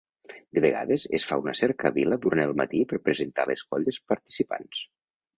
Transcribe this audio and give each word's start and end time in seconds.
De 0.57 0.61
vegades 0.63 1.03
es 1.17 1.25
fa 1.31 1.35
una 1.41 1.53
cercavila 1.59 2.17
durant 2.23 2.41
el 2.45 2.53
matí 2.61 2.81
per 2.93 2.99
presentar 3.09 3.45
les 3.51 3.63
colles 3.75 3.99
participants. 4.13 4.81